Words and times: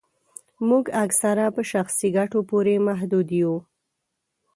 موږ 0.69 0.85
اکثره 1.03 1.45
په 1.55 1.61
شخصي 1.71 2.07
ګټو 2.17 2.39
پوري 2.49 2.75
محدود 2.87 3.27
یو 3.39 3.53